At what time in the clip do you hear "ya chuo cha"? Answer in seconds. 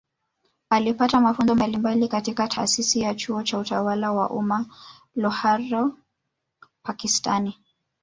2.99-3.57